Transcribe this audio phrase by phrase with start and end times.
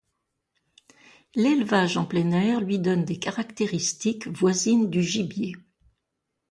[1.35, 5.55] L'élevage en plein air lui donne des caractéristiques voisines du gibier.